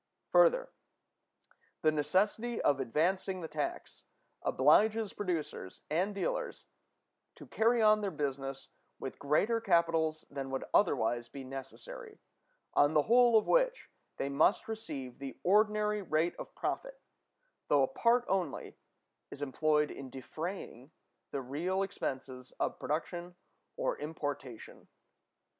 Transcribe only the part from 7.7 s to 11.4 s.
on their business with larger capitals than would otherwise